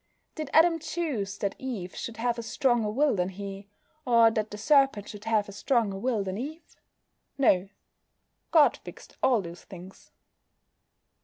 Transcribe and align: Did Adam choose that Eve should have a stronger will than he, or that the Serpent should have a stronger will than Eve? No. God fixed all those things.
Did 0.33 0.49
Adam 0.51 0.79
choose 0.79 1.37
that 1.37 1.53
Eve 1.59 1.93
should 1.95 2.17
have 2.17 2.39
a 2.39 2.41
stronger 2.41 2.89
will 2.89 3.13
than 3.13 3.29
he, 3.29 3.67
or 4.03 4.31
that 4.31 4.49
the 4.49 4.57
Serpent 4.57 5.07
should 5.09 5.25
have 5.25 5.47
a 5.47 5.51
stronger 5.51 5.99
will 5.99 6.23
than 6.23 6.39
Eve? 6.39 6.75
No. 7.37 7.69
God 8.49 8.77
fixed 8.77 9.15
all 9.21 9.43
those 9.43 9.63
things. 9.63 10.09